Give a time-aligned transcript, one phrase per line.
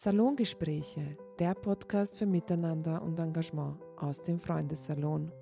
[0.00, 5.32] Salongespräche, der Podcast für Miteinander und Engagement aus dem Freundessalon.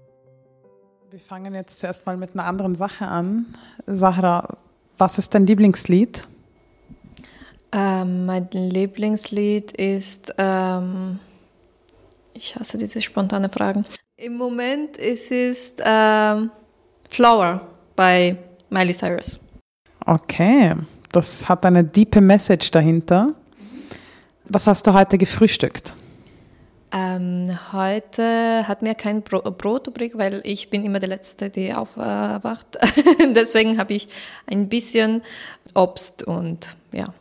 [1.11, 3.45] Wir fangen jetzt zuerst mal mit einer anderen Sache an.
[3.85, 4.57] Sahra,
[4.97, 6.23] was ist dein Lieblingslied?
[7.71, 11.19] Ähm, mein Lieblingslied ist, ähm,
[12.33, 13.85] ich hasse diese spontane Fragen.
[14.17, 16.51] Im Moment ist es ähm,
[17.11, 17.61] Flower
[17.95, 18.39] bei
[18.71, 19.39] Miley Cyrus.
[20.07, 20.75] Okay,
[21.13, 23.27] das hat eine diepe Message dahinter.
[24.49, 25.95] Was hast du heute gefrühstückt?
[26.93, 31.75] Ähm, heute hat mir kein Bro Brot übrig, weil ich bin immer der Letzte, die
[31.75, 32.79] aufwacht.
[33.35, 34.09] Deswegen habe ich
[34.47, 35.23] ein bisschen
[35.75, 37.13] Obst und ja,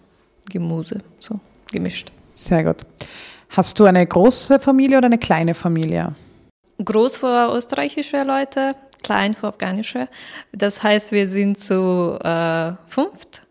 [0.49, 1.39] Gemüse so
[1.71, 2.11] gemischt.
[2.31, 2.77] Sehr gut.
[3.49, 6.13] Hast du eine große Familie oder eine kleine Familie?
[6.83, 10.09] Groß für österreichische Leute, klein für afghanische.
[10.51, 13.47] Das heißt, wir sind zu äh, fünft.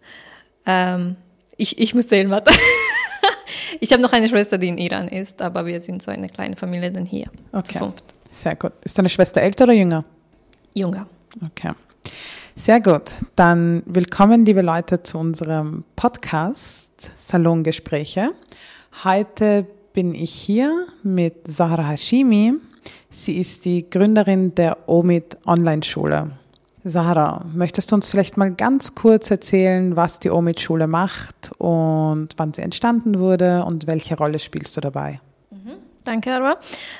[0.65, 1.17] Ähm,
[1.57, 2.53] ich, ich muss zählen, warte.
[3.81, 6.57] Ich habe noch eine Schwester, die in Iran ist, aber wir sind so eine kleine
[6.57, 7.27] Familie dann hier.
[7.53, 7.93] Okay.
[8.31, 8.73] Sehr gut.
[8.83, 10.05] Ist deine Schwester älter oder jünger?
[10.75, 11.07] Jünger.
[11.47, 11.73] Okay.
[12.57, 13.15] Sehr gut.
[13.37, 18.31] Dann willkommen, liebe Leute, zu unserem Podcast Salongespräche.
[19.05, 22.55] Heute bin ich hier mit Sahara Hashimi.
[23.11, 26.31] Sie ist die Gründerin der Omid Online-Schule.
[26.87, 32.53] Sarah, möchtest du uns vielleicht mal ganz kurz erzählen, was die Omid-Schule macht und wann
[32.53, 35.19] sie entstanden wurde und welche Rolle spielst du dabei?
[36.05, 36.59] Danke, Arwa.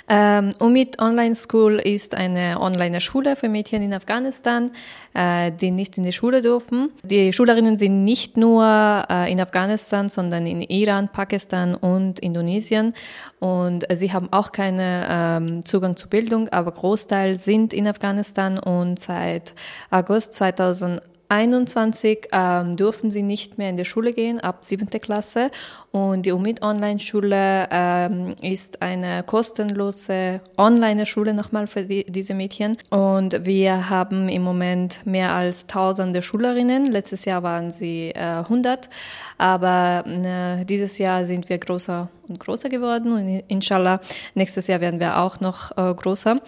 [0.09, 4.71] Ähm, Umid Online School ist eine Online-Schule für Mädchen in Afghanistan,
[5.13, 6.91] äh, die nicht in die Schule dürfen.
[7.03, 8.65] Die Schülerinnen sind nicht nur
[9.11, 12.95] äh, in Afghanistan, sondern in Iran, Pakistan und Indonesien.
[13.41, 18.59] Und äh, sie haben auch keinen ähm, Zugang zu Bildung, aber Großteil sind in Afghanistan
[18.59, 19.53] und seit
[19.91, 21.03] August 2000
[21.35, 25.51] 21 ähm, durften sie nicht mehr in die Schule gehen, ab siebente Klasse.
[25.91, 32.77] Und die Umid Online-Schule ähm, ist eine kostenlose Online-Schule nochmal für die, diese Mädchen.
[32.91, 36.87] Und wir haben im Moment mehr als tausende Schülerinnen.
[36.87, 38.89] Letztes Jahr waren sie äh, 100.
[39.37, 43.13] Aber äh, dieses Jahr sind wir größer und größer geworden.
[43.13, 44.01] Und inshallah,
[44.35, 46.41] nächstes Jahr werden wir auch noch äh, größer.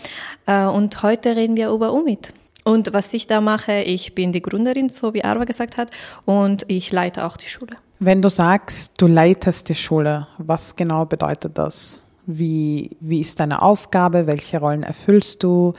[0.47, 2.33] Äh, und heute reden wir über Umid.
[2.67, 5.93] Und was ich da mache, ich bin die Gründerin, so wie Arva gesagt hat,
[6.25, 7.77] und ich leite auch die Schule.
[8.01, 12.05] Wenn du sagst, du leitest die Schule, was genau bedeutet das?
[12.27, 14.27] Wie, wie ist deine Aufgabe?
[14.27, 15.75] Welche Rollen erfüllst du?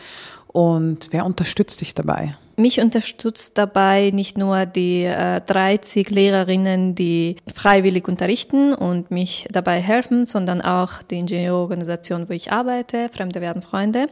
[0.48, 2.38] Und wer unterstützt dich dabei?
[2.60, 9.80] Mich unterstützt dabei nicht nur die äh, 30 Lehrerinnen, die freiwillig unterrichten und mich dabei
[9.80, 14.08] helfen, sondern auch die Ingenieurorganisation, wo ich arbeite, Fremde werden Freunde.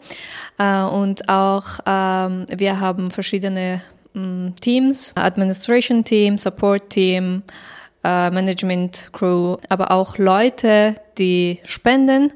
[0.60, 3.82] Äh, und auch ähm, wir haben verschiedene
[4.14, 7.42] äh, Teams, Administration Team, Support Team,
[8.04, 12.32] äh, Management Crew, aber auch Leute, die spenden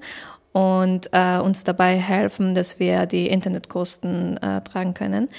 [0.52, 5.30] und äh, uns dabei helfen, dass wir die Internetkosten äh, tragen können.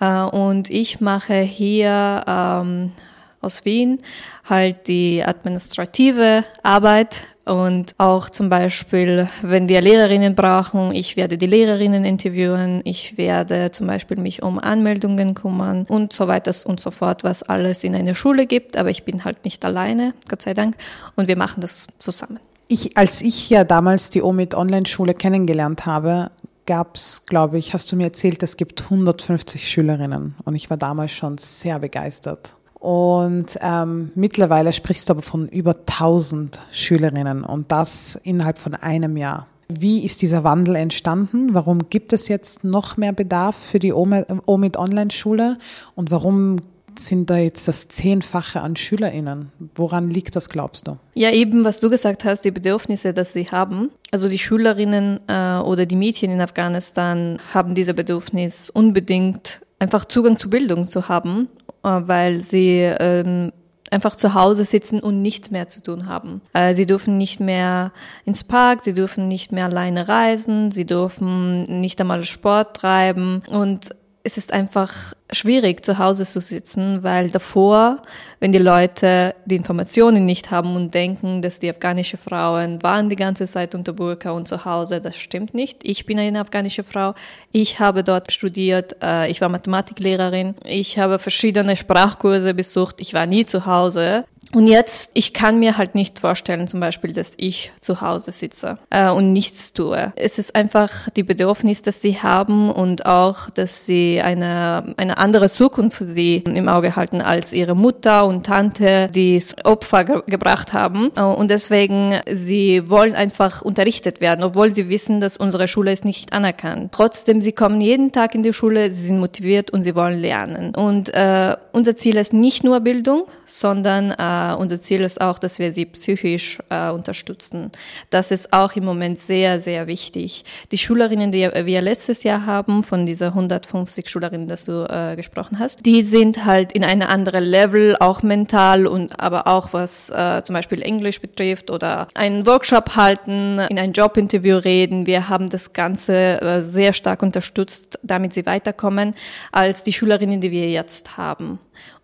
[0.00, 2.92] Äh, und ich mache hier ähm,
[3.40, 3.98] aus Wien
[4.44, 11.46] halt die administrative Arbeit und auch zum Beispiel, wenn wir Lehrerinnen brauchen, ich werde die
[11.46, 16.92] Lehrerinnen interviewen, ich werde zum Beispiel mich um Anmeldungen kümmern und so weiter und so
[16.92, 18.76] fort, was alles in einer Schule gibt.
[18.76, 20.76] Aber ich bin halt nicht alleine, Gott sei Dank.
[21.16, 22.38] Und wir machen das zusammen.
[22.72, 26.30] Ich, als ich ja damals die OMID Online-Schule kennengelernt habe,
[26.66, 30.76] gab es, glaube ich, hast du mir erzählt, es gibt 150 Schülerinnen und ich war
[30.76, 32.54] damals schon sehr begeistert.
[32.74, 39.16] Und ähm, mittlerweile sprichst du aber von über 1000 Schülerinnen und das innerhalb von einem
[39.16, 39.48] Jahr.
[39.66, 41.54] Wie ist dieser Wandel entstanden?
[41.54, 45.58] Warum gibt es jetzt noch mehr Bedarf für die OMID Online-Schule
[45.96, 46.58] und warum
[47.06, 49.52] sind da jetzt das Zehnfache an SchülerInnen?
[49.74, 50.98] Woran liegt das, glaubst du?
[51.14, 53.90] Ja, eben, was du gesagt hast, die Bedürfnisse, dass sie haben.
[54.10, 60.36] Also die Schülerinnen äh, oder die Mädchen in Afghanistan haben diese Bedürfnis unbedingt einfach Zugang
[60.36, 61.48] zu Bildung zu haben,
[61.82, 63.52] äh, weil sie ähm,
[63.90, 66.40] einfach zu Hause sitzen und nichts mehr zu tun haben.
[66.52, 67.92] Äh, sie dürfen nicht mehr
[68.24, 73.90] ins Park, sie dürfen nicht mehr alleine reisen, sie dürfen nicht einmal Sport treiben und
[74.30, 74.92] es ist einfach
[75.32, 78.00] schwierig, zu Hause zu sitzen, weil davor,
[78.38, 83.16] wenn die Leute die Informationen nicht haben und denken, dass die afghanische Frauen waren die
[83.16, 85.78] ganze Zeit unter Burka und zu Hause, das stimmt nicht.
[85.82, 87.14] Ich bin eine afghanische Frau.
[87.50, 88.96] Ich habe dort studiert.
[89.02, 90.54] Äh, ich war Mathematiklehrerin.
[90.64, 93.00] Ich habe verschiedene Sprachkurse besucht.
[93.00, 94.24] Ich war nie zu Hause.
[94.52, 98.78] Und jetzt, ich kann mir halt nicht vorstellen, zum Beispiel, dass ich zu Hause sitze
[98.90, 100.12] äh, und nichts tue.
[100.16, 105.48] Es ist einfach die Bedürfnis, dass sie haben und auch, dass sie eine, eine andere
[105.48, 110.72] Zukunft für sie im Auge halten als ihre Mutter und Tante, die Opfer ge gebracht
[110.72, 111.12] haben.
[111.16, 116.04] Äh, und deswegen, sie wollen einfach unterrichtet werden, obwohl sie wissen, dass unsere Schule ist
[116.04, 116.92] nicht anerkannt.
[116.92, 120.74] Trotzdem, sie kommen jeden Tag in die Schule, sie sind motiviert und sie wollen lernen.
[120.74, 125.58] Und äh, unser Ziel ist nicht nur Bildung, sondern äh, unser Ziel ist auch, dass
[125.58, 127.70] wir sie psychisch äh, unterstützen.
[128.10, 130.44] Das ist auch im Moment sehr, sehr wichtig.
[130.70, 135.58] Die Schülerinnen, die wir letztes Jahr haben, von dieser 150 Schülerinnen, dass du äh, gesprochen
[135.58, 140.42] hast, die sind halt in eine andere Level, auch mental und aber auch was äh,
[140.44, 145.06] zum Beispiel Englisch betrifft oder einen Workshop halten, in ein Jobinterview reden.
[145.06, 149.14] Wir haben das Ganze äh, sehr stark unterstützt, damit sie weiterkommen,
[149.52, 151.58] als die Schülerinnen, die wir jetzt haben.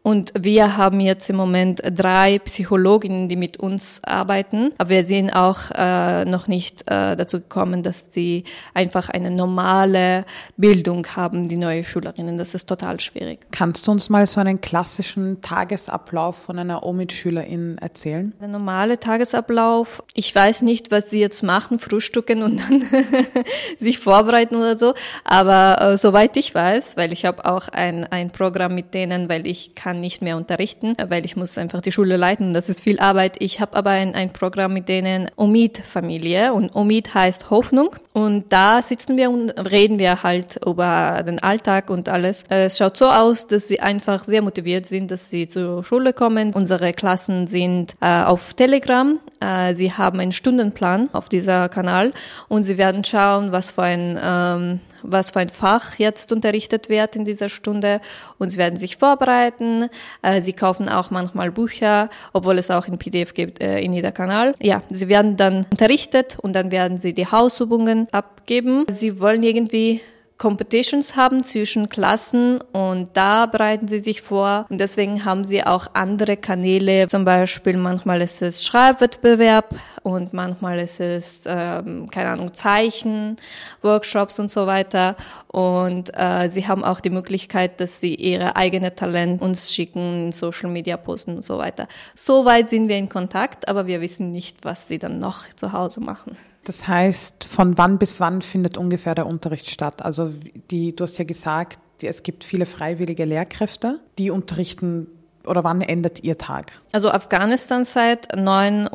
[0.07, 4.71] Und wir haben jetzt im Moment drei Psychologinnen, die mit uns arbeiten.
[4.79, 10.25] Aber wir sind auch äh, noch nicht äh, dazu gekommen, dass sie einfach eine normale
[10.57, 12.39] Bildung haben, die neue Schülerinnen.
[12.39, 13.49] Das ist total schwierig.
[13.51, 18.33] Kannst du uns mal so einen klassischen Tagesablauf von einer OMID-Schülerin erzählen?
[18.41, 22.85] Der normale Tagesablauf, ich weiß nicht, was sie jetzt machen, frühstücken und dann
[23.79, 24.95] sich vorbereiten oder so.
[25.25, 29.49] Aber äh, soweit ich weiß, weil ich habe auch ein, ein Programm mit denen, weil
[29.49, 32.53] ich kann kann nicht mehr unterrichten, weil ich muss einfach die Schule leiten.
[32.53, 33.37] Das ist viel Arbeit.
[33.39, 37.97] Ich habe aber ein, ein Programm mit denen Omid-Familie und Omid heißt Hoffnung.
[38.13, 42.45] Und da sitzen wir und reden wir halt über den Alltag und alles.
[42.49, 46.53] Es schaut so aus, dass sie einfach sehr motiviert sind, dass sie zur Schule kommen.
[46.53, 49.19] Unsere Klassen sind äh, auf Telegram.
[49.41, 52.13] Äh, sie haben einen Stundenplan auf dieser Kanal
[52.49, 57.17] und sie werden schauen, was für ein ähm, was für ein Fach jetzt unterrichtet wird
[57.17, 58.01] in dieser Stunde
[58.39, 59.89] und sie werden sich vorbereiten.
[60.23, 64.13] Äh, sie kaufen auch manchmal Bücher, obwohl es auch in PDF gibt äh, in jeder
[64.13, 64.55] Kanal.
[64.61, 68.85] Ja, sie werden dann unterrichtet und dann werden sie die Hausübungen abgeben.
[68.91, 70.01] Sie wollen irgendwie
[70.39, 75.89] Competitions haben zwischen Klassen und da bereiten sie sich vor und deswegen haben sie auch
[75.95, 77.09] andere Kanäle.
[77.09, 83.37] Zum Beispiel manchmal ist es Schreibwettbewerb und manchmal ist es, ähm, keine Ahnung, Zeichen,
[83.81, 85.17] Workshops und so weiter.
[85.49, 90.71] Und äh, sie haben auch die Möglichkeit, dass sie ihre eigene Talent uns schicken, Social
[90.71, 91.89] Media posten und so weiter.
[92.15, 95.73] So weit sind wir in Kontakt, aber wir wissen nicht, was sie dann noch zu
[95.73, 96.37] Hause machen.
[96.67, 100.05] Das heißt, von wann bis wann findet ungefähr der Unterricht statt?
[100.05, 100.33] Also
[100.73, 105.07] die, du hast ja gesagt, es gibt viele freiwillige Lehrkräfte, die unterrichten
[105.47, 106.73] oder wann endet Ihr Tag?
[106.91, 108.91] Also Afghanistan seit 9.30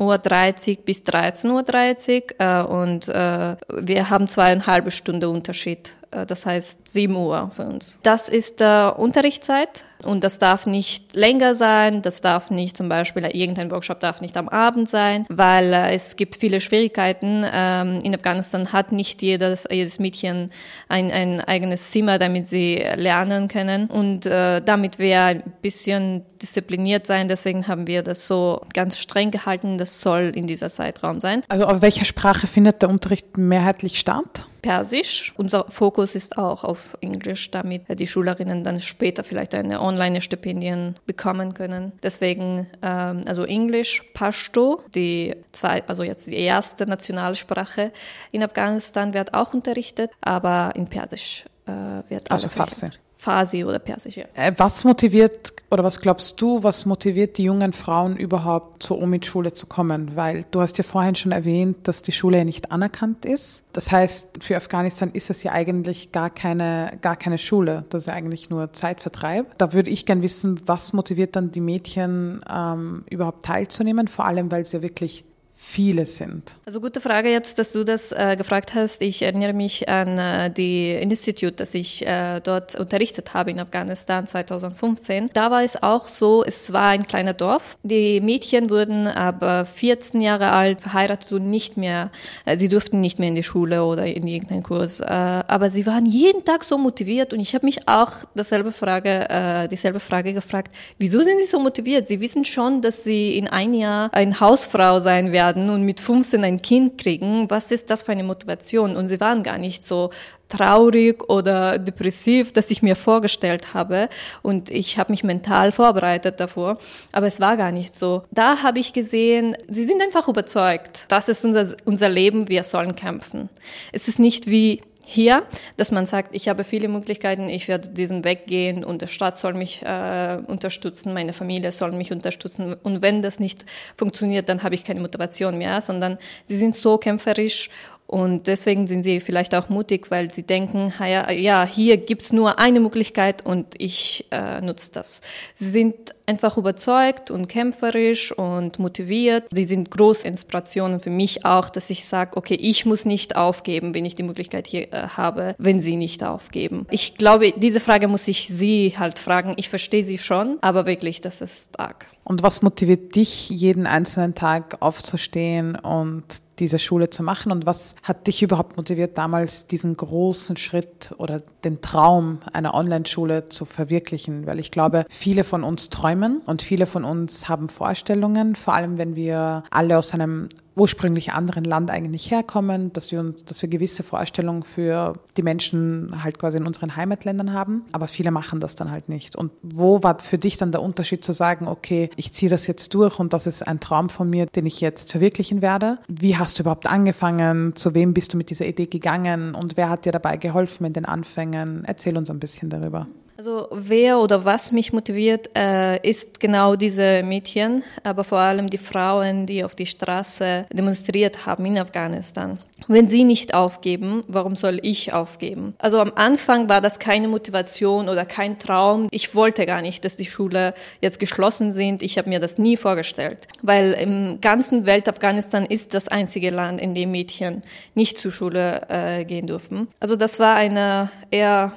[0.76, 6.88] Uhr bis 13.30 Uhr äh, und äh, wir haben zweieinhalb Stunden Unterschied äh, das heißt
[6.88, 7.98] 7 Uhr für uns.
[8.02, 13.24] Das ist äh, Unterrichtszeit und das darf nicht länger sein, das darf nicht zum Beispiel,
[13.24, 17.44] irgendein Workshop darf nicht am Abend sein, weil äh, es gibt viele Schwierigkeiten.
[17.52, 20.50] Ähm, in Afghanistan hat nicht jedes, jedes Mädchen
[20.88, 27.06] ein, ein eigenes Zimmer, damit sie lernen können und äh, damit wir ein bisschen diszipliniert
[27.06, 31.42] sein, deswegen haben wir das so ganz streng gehalten, das soll in dieser Zeitraum sein.
[31.48, 34.46] Also auf welcher Sprache findet der Unterricht mehrheitlich statt?
[34.62, 35.34] Persisch.
[35.36, 41.52] Unser Fokus ist auch auf Englisch, damit die Schülerinnen dann später vielleicht eine Online-Stipendien bekommen
[41.52, 41.92] können.
[42.02, 47.92] Deswegen, ähm, also Englisch, Pashto, die zwei, also jetzt die erste Nationalsprache
[48.30, 51.72] in Afghanistan wird auch unterrichtet, aber in Persisch äh,
[52.08, 52.90] wird also Farsi.
[53.22, 54.28] Farsi oder Persische.
[54.34, 59.52] Äh, was motiviert oder was glaubst du, was motiviert die jungen Frauen überhaupt zur Omid-Schule
[59.52, 60.16] zu kommen?
[60.16, 63.62] Weil du hast ja vorhin schon erwähnt, dass die Schule ja nicht anerkannt ist.
[63.72, 67.84] Das heißt, für Afghanistan ist es ja eigentlich gar keine, gar keine Schule.
[67.90, 69.56] Das ist ja eigentlich nur Zeitvertreib.
[69.56, 74.08] Da würde ich gern wissen, was motiviert dann die Mädchen ähm, überhaupt teilzunehmen?
[74.08, 75.24] Vor allem, weil sie ja wirklich
[75.62, 76.56] viele sind?
[76.66, 79.00] Also gute Frage jetzt, dass du das äh, gefragt hast.
[79.00, 84.26] Ich erinnere mich an äh, die Institut, das ich äh, dort unterrichtet habe in Afghanistan
[84.26, 85.30] 2015.
[85.32, 87.78] Da war es auch so, es war ein kleiner Dorf.
[87.84, 92.10] Die Mädchen wurden aber 14 Jahre alt, verheiratet und nicht mehr,
[92.44, 95.00] äh, sie durften nicht mehr in die Schule oder in irgendeinen Kurs.
[95.00, 99.28] Äh, aber sie waren jeden Tag so motiviert und ich habe mich auch dasselbe Frage,
[99.30, 102.08] äh, dieselbe Frage gefragt, wieso sind sie so motiviert?
[102.08, 106.00] Sie wissen schon, dass sie in ein Jahr eine Hausfrau sein werden werden und mit
[106.00, 108.96] 15 ein Kind kriegen, was ist das für eine Motivation?
[108.96, 110.10] Und sie waren gar nicht so
[110.48, 114.08] traurig oder depressiv, das ich mir vorgestellt habe.
[114.42, 116.78] Und ich habe mich mental vorbereitet davor.
[117.10, 118.22] Aber es war gar nicht so.
[118.30, 122.96] Da habe ich gesehen, sie sind einfach überzeugt, das ist unser, unser Leben, wir sollen
[122.96, 123.48] kämpfen.
[123.92, 124.82] Es ist nicht wie
[125.12, 125.44] hier,
[125.76, 129.36] dass man sagt, ich habe viele Möglichkeiten, ich werde diesen Weg gehen und der Staat
[129.36, 132.74] soll mich äh, unterstützen, meine Familie soll mich unterstützen.
[132.82, 133.66] Und wenn das nicht
[133.96, 137.68] funktioniert, dann habe ich keine Motivation mehr, sondern sie sind so kämpferisch
[138.12, 142.78] und deswegen sind sie vielleicht auch mutig, weil sie denken, ja, hier gibt's nur eine
[142.78, 145.22] Möglichkeit und ich äh, nutze das.
[145.54, 145.94] Sie sind
[146.26, 149.44] einfach überzeugt und kämpferisch und motiviert.
[149.50, 153.94] Die sind große Inspirationen für mich auch, dass ich sage, okay, ich muss nicht aufgeben,
[153.94, 156.86] wenn ich die Möglichkeit hier äh, habe, wenn sie nicht aufgeben.
[156.90, 159.54] Ich glaube, diese Frage muss ich sie halt fragen.
[159.56, 162.08] Ich verstehe sie schon, aber wirklich, das ist stark.
[162.24, 166.24] Und was motiviert dich, jeden einzelnen Tag aufzustehen und
[166.62, 167.52] diese Schule zu machen?
[167.52, 173.46] Und was hat dich überhaupt motiviert, damals diesen großen Schritt oder den Traum einer Online-Schule
[173.46, 174.46] zu verwirklichen?
[174.46, 178.96] Weil ich glaube, viele von uns träumen und viele von uns haben Vorstellungen, vor allem
[178.96, 183.68] wenn wir alle aus einem ursprünglich anderen Land eigentlich herkommen, dass wir uns, dass wir
[183.68, 187.84] gewisse Vorstellungen für die Menschen halt quasi in unseren Heimatländern haben.
[187.92, 189.36] Aber viele machen das dann halt nicht.
[189.36, 192.94] Und wo war für dich dann der Unterschied zu sagen, okay, ich ziehe das jetzt
[192.94, 195.98] durch und das ist ein Traum von mir, den ich jetzt verwirklichen werde?
[196.08, 197.76] Wie hast du überhaupt angefangen?
[197.76, 199.54] Zu wem bist du mit dieser Idee gegangen?
[199.54, 201.84] Und wer hat dir dabei geholfen in den Anfängen?
[201.84, 203.06] Erzähl uns ein bisschen darüber.
[203.42, 208.78] Also wer oder was mich motiviert, äh, ist genau diese Mädchen, aber vor allem die
[208.78, 212.60] Frauen, die auf die Straße demonstriert haben in Afghanistan.
[212.86, 215.74] Wenn sie nicht aufgeben, warum soll ich aufgeben?
[215.78, 219.08] Also am Anfang war das keine Motivation oder kein Traum.
[219.10, 222.04] Ich wollte gar nicht, dass die Schule jetzt geschlossen sind.
[222.04, 226.80] Ich habe mir das nie vorgestellt, weil im ganzen Welt Afghanistan ist das einzige Land,
[226.80, 227.62] in dem Mädchen
[227.96, 229.88] nicht zur Schule äh, gehen dürfen.
[229.98, 231.72] Also das war eine eher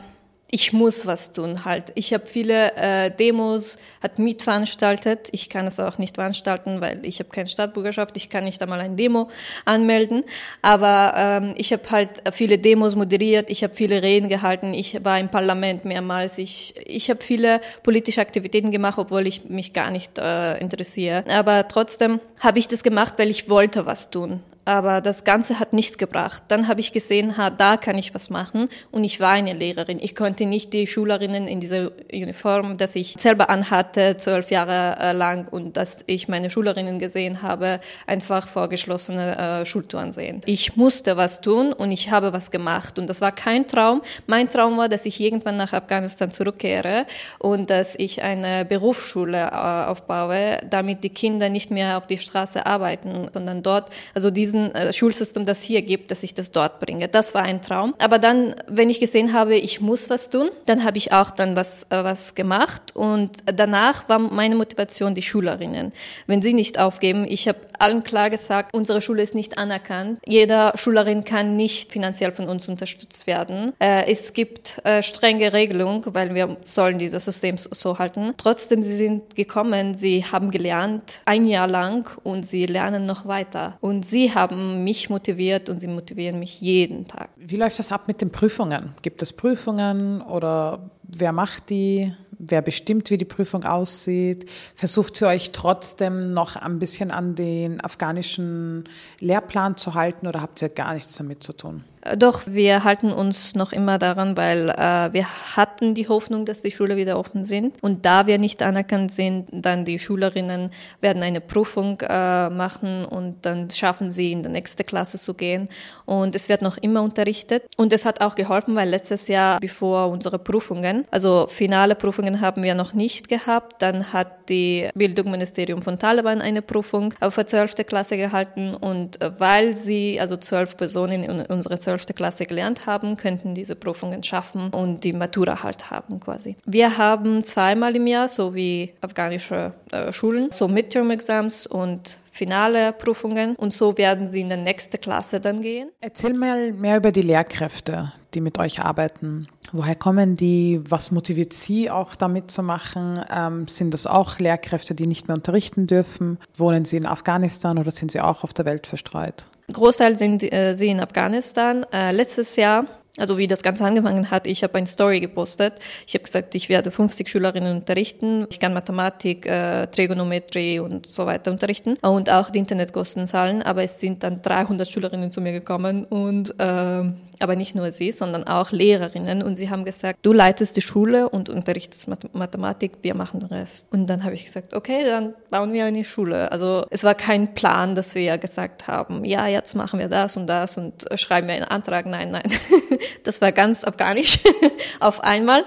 [0.56, 1.92] ich muss was tun halt.
[1.96, 5.28] Ich habe viele äh, Demos, hat mitveranstaltet.
[5.34, 8.16] Ich kann es auch nicht veranstalten, weil ich habe keine Stadtbürgerschaft.
[8.16, 9.30] Ich kann nicht einmal ein Demo
[9.66, 10.24] anmelden.
[10.62, 13.50] Aber ähm, ich habe halt viele Demos moderiert.
[13.50, 14.74] Ich habe viele Reden gehalten.
[14.74, 16.38] Ich war im Parlament mehrmals.
[16.38, 21.26] Ich, ich habe viele politische Aktivitäten gemacht, obwohl ich mich gar nicht äh, interessiere.
[21.28, 25.74] Aber trotzdem habe ich das gemacht, weil ich wollte was tun aber das Ganze hat
[25.74, 26.44] nichts gebracht.
[26.48, 30.00] Dann habe ich gesehen, ha, da kann ich was machen und ich war eine Lehrerin.
[30.02, 35.12] Ich konnte nicht die Schülerinnen in dieser Uniform, dass ich selber anhatte, zwölf Jahre äh,
[35.14, 40.42] lang und dass ich meine Schülerinnen gesehen habe, einfach vor geschlossene äh, Schultouren sehen.
[40.46, 44.02] Ich musste was tun und ich habe was gemacht und das war kein Traum.
[44.26, 47.06] Mein Traum war, dass ich irgendwann nach Afghanistan zurückkehre
[47.38, 52.66] und dass ich eine Berufsschule äh, aufbaue, damit die Kinder nicht mehr auf die Straße
[52.66, 56.80] arbeiten, sondern dort, also diesen diesen äh, Schulsystem, das hier gibt, dass ich das dort
[56.80, 57.08] bringe.
[57.08, 57.94] Das war ein Traum.
[58.00, 61.56] Aber dann, wenn ich gesehen habe, ich muss was tun, dann habe ich auch dann
[61.56, 62.96] was, äh, was gemacht.
[62.96, 65.92] Und danach war meine Motivation die Schülerinnen.
[66.28, 70.20] Wenn sie nicht aufgeben, ich habe allen klar gesagt, unsere Schule ist nicht anerkannt.
[70.26, 73.74] Jeder Schülerin kann nicht finanziell von uns unterstützt werden.
[73.80, 78.34] Äh, es gibt strenge Regelungen, weil wir sollen dieses System so halten.
[78.38, 83.78] Trotzdem, sie sind gekommen, sie haben gelernt, ein Jahr lang und sie lernen noch weiter.
[83.82, 87.30] Und sie haben haben mich motiviert und sie motivieren mich jeden Tag.
[87.36, 88.94] Wie läuft das ab mit den Prüfungen?
[89.02, 92.14] Gibt es Prüfungen oder wer macht die?
[92.38, 94.50] Wer bestimmt, wie die Prüfung aussieht?
[94.76, 98.84] Versucht sie euch trotzdem noch ein bisschen an den afghanischen
[99.20, 101.86] Lehrplan zu halten oder habt ihr gar nichts damit zu tun?
[102.18, 106.70] Doch, wir halten uns noch immer daran, weil äh, wir hatten die Hoffnung, dass die
[106.70, 107.82] Schule wieder offen sind.
[107.82, 110.70] Und da wir nicht anerkannt sind, dann die Schülerinnen
[111.02, 115.68] werden eine Prüfung äh, machen und dann schaffen sie in die nächste Klasse zu gehen.
[116.06, 117.64] Und es wird noch immer unterrichtet.
[117.76, 122.62] Und es hat auch geholfen, weil letztes Jahr, bevor unsere Prüfungen, also finale Prüfungen haben
[122.62, 127.88] wir noch nicht gehabt, dann hat die Bildungsministerium von Taliban eine Prüfung auf der 12.
[127.88, 128.76] Klasse gehalten.
[128.76, 132.16] Und äh, weil sie, also zwölf Personen in unserer 12 12.
[132.16, 136.56] Klasse gelernt haben, könnten diese Prüfungen schaffen und die Matura halt haben quasi.
[136.66, 143.56] Wir haben zweimal im Jahr, so wie afghanische äh, Schulen, so Midterm-Exams und finale Prüfungen
[143.56, 145.90] und so werden sie in die nächste Klasse dann gehen.
[146.02, 149.48] Erzähl mal mehr über die Lehrkräfte, die mit euch arbeiten.
[149.72, 150.82] Woher kommen die?
[150.88, 153.22] Was motiviert sie auch damit zu machen?
[153.34, 156.38] Ähm, sind das auch Lehrkräfte, die nicht mehr unterrichten dürfen?
[156.58, 159.46] Wohnen sie in Afghanistan oder sind sie auch auf der Welt verstreut?
[159.72, 161.86] Großteil sind äh, sie in Afghanistan.
[161.92, 162.86] Äh, letztes Jahr
[163.18, 165.76] also wie das Ganze angefangen hat, ich habe ein Story gepostet.
[166.06, 168.46] Ich habe gesagt, ich werde 50 Schülerinnen unterrichten.
[168.50, 173.62] Ich kann Mathematik, äh, Trigonometrie und so weiter unterrichten und auch die Internetkosten zahlen.
[173.62, 177.04] Aber es sind dann 300 Schülerinnen zu mir gekommen und äh,
[177.40, 179.44] aber nicht nur sie, sondern auch Lehrerinnen.
[179.44, 183.92] Und sie haben gesagt, du leitest die Schule und unterrichtest Mathematik, wir machen den Rest.
[183.92, 186.52] Und dann habe ich gesagt, okay, dann bauen wir eine Schule.
[186.52, 190.48] Also es war kein Plan, dass wir gesagt haben, ja, jetzt machen wir das und
[190.48, 192.06] das und schreiben wir einen Antrag.
[192.06, 192.44] Nein, nein.
[193.24, 194.40] das war ganz afghanisch
[195.00, 195.66] auf einmal.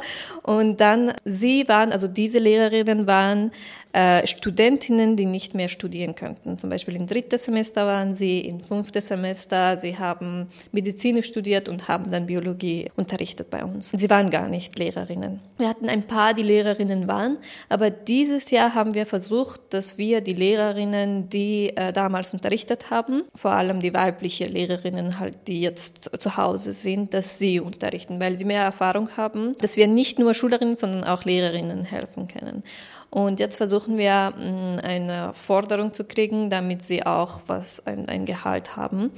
[0.49, 3.51] Und dann sie waren, also diese Lehrerinnen waren
[3.93, 6.59] äh, Studentinnen, die nicht mehr studieren könnten.
[6.59, 11.89] Zum Beispiel im dritten Semester waren sie, im fünften Semester, sie haben Medizin studiert und
[11.89, 13.91] haben dann Biologie unterrichtet bei uns.
[13.91, 15.41] Sie waren gar nicht Lehrerinnen.
[15.57, 17.39] Wir hatten ein paar, die Lehrerinnen waren,
[17.69, 23.25] aber dieses Jahr haben wir versucht, dass wir die Lehrerinnen, die äh, damals unterrichtet haben,
[23.35, 28.39] vor allem die weibliche Lehrerinnen halt, die jetzt zu Hause sind, dass sie unterrichten, weil
[28.39, 32.63] sie mehr Erfahrung haben, dass wir nicht nur Schülerinnen, sondern auch Lehrerinnen helfen können.
[33.11, 38.27] Und jetzt versuchen wir mm, eine Forderung zu kriegen, damit sie auch was ein, ein
[38.27, 39.11] Gehalt haben,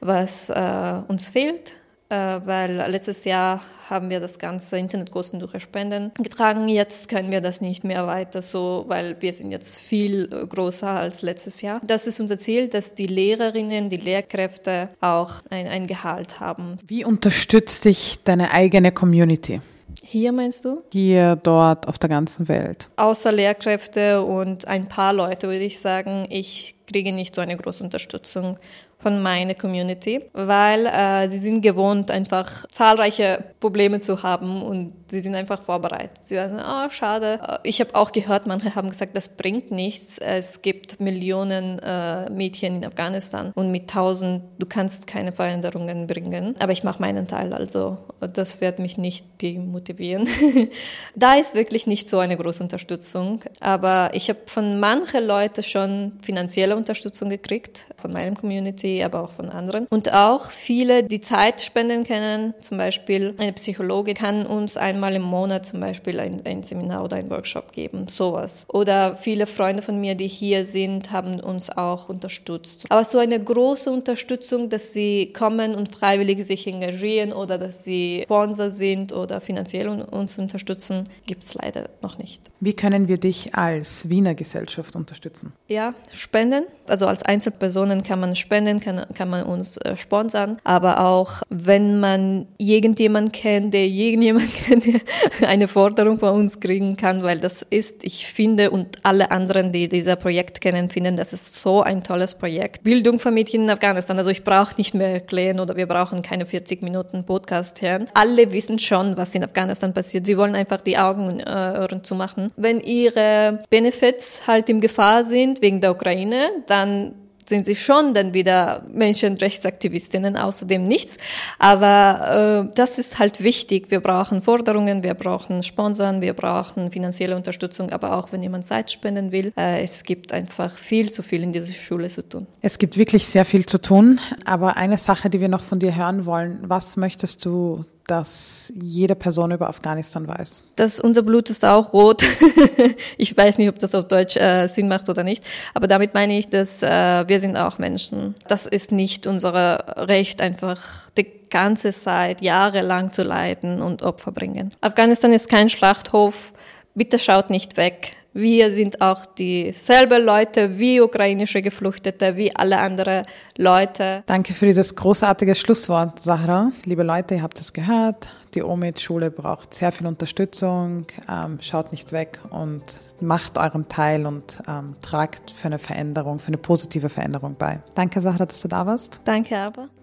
[0.00, 1.72] was äh, uns fehlt,
[2.08, 2.14] äh,
[2.44, 3.60] weil letztes Jahr
[3.90, 6.68] haben wir das ganze Internetkosten durch Spenden getragen.
[6.68, 11.20] Jetzt können wir das nicht mehr weiter so, weil wir sind jetzt viel größer als
[11.20, 11.80] letztes Jahr.
[11.84, 16.78] Das ist unser Ziel, dass die Lehrerinnen, die Lehrkräfte auch ein, ein Gehalt haben.
[16.86, 19.60] Wie unterstützt dich deine eigene Community?
[20.02, 20.82] Hier meinst du?
[20.92, 22.88] Hier, dort, auf der ganzen Welt.
[22.96, 27.82] Außer Lehrkräfte und ein paar Leute würde ich sagen, ich kriege nicht so eine große
[27.82, 28.58] Unterstützung
[28.98, 35.20] von meiner Community, weil äh, sie sind gewohnt, einfach zahlreiche Probleme zu haben und sie
[35.20, 36.12] sind einfach vorbereitet.
[36.22, 37.38] Sie sagen, oh, schade.
[37.46, 40.16] Äh, ich habe auch gehört, manche haben gesagt, das bringt nichts.
[40.16, 46.56] Es gibt Millionen äh, Mädchen in Afghanistan und mit tausend, du kannst keine Veränderungen bringen.
[46.58, 50.26] Aber ich mache meinen Teil, also das wird mich nicht demotivieren.
[51.14, 56.12] da ist wirklich nicht so eine große Unterstützung, aber ich habe von manchen Leuten schon
[56.22, 59.86] finanzielle Unterstützung gekriegt, von meiner Community aber auch von anderen.
[59.90, 65.22] Und auch viele, die Zeit spenden können, zum Beispiel eine Psychologe kann uns einmal im
[65.22, 68.66] Monat zum Beispiel ein, ein Seminar oder ein Workshop geben, sowas.
[68.72, 72.84] Oder viele Freunde von mir, die hier sind, haben uns auch unterstützt.
[72.88, 78.22] Aber so eine große Unterstützung, dass sie kommen und freiwillig sich engagieren oder dass sie
[78.24, 82.42] Sponsor sind oder finanziell uns unterstützen, gibt es leider noch nicht.
[82.60, 85.52] Wie können wir dich als Wiener Gesellschaft unterstützen?
[85.68, 86.64] Ja, spenden.
[86.86, 90.58] Also als Einzelpersonen kann man spenden, kann, kann man uns äh, sponsern.
[90.64, 94.84] Aber auch wenn man irgendjemand kennt, der irgendjemand kennt,
[95.46, 99.88] eine Forderung von uns kriegen kann, weil das ist, ich finde, und alle anderen, die
[99.88, 102.82] dieser Projekt kennen, finden, das ist so ein tolles Projekt.
[102.82, 104.18] Bildung von Mädchen in Afghanistan.
[104.18, 108.06] Also ich brauche nicht mehr erklären oder wir brauchen keine 40 Minuten Podcast hören.
[108.14, 110.26] Alle wissen schon, was in Afghanistan passiert.
[110.26, 112.52] Sie wollen einfach die Augen und Ohren zumachen.
[112.56, 117.14] Wenn ihre Benefits halt in Gefahr sind wegen der Ukraine, dann
[117.48, 121.18] sind sie schon dann wieder Menschenrechtsaktivistinnen, außerdem nichts.
[121.58, 123.90] Aber äh, das ist halt wichtig.
[123.90, 128.90] Wir brauchen Forderungen, wir brauchen Sponsoren, wir brauchen finanzielle Unterstützung, aber auch wenn jemand Zeit
[128.90, 132.46] spenden will, äh, es gibt einfach viel zu viel in dieser Schule zu tun.
[132.60, 135.96] Es gibt wirklich sehr viel zu tun, aber eine Sache, die wir noch von dir
[135.96, 137.80] hören wollen, was möchtest du
[138.12, 140.60] dass jede Person über Afghanistan weiß.
[140.76, 142.22] Das, unser Blut ist auch rot.
[143.16, 146.36] ich weiß nicht, ob das auf Deutsch äh, Sinn macht oder nicht, aber damit meine
[146.36, 148.34] ich, dass äh, wir sind auch Menschen.
[148.48, 150.78] Das ist nicht unser Recht, einfach
[151.16, 154.74] die ganze Zeit jahrelang zu leiden und Opfer bringen.
[154.82, 156.52] Afghanistan ist kein Schlachthof.
[156.94, 158.14] Bitte schaut nicht weg.
[158.34, 163.24] Wir sind auch dieselben Leute wie ukrainische Geflüchtete, wie alle anderen
[163.58, 164.22] Leute.
[164.26, 166.72] Danke für dieses großartige Schlusswort, Sahra.
[166.84, 168.28] Liebe Leute, ihr habt es gehört.
[168.54, 171.06] Die OMID-Schule braucht sehr viel Unterstützung.
[171.30, 172.82] Ähm, schaut nicht weg und
[173.20, 177.80] macht euren Teil und ähm, tragt für eine Veränderung, für eine positive Veränderung bei.
[177.94, 179.20] Danke, Sahra, dass du da warst.
[179.24, 179.88] Danke aber.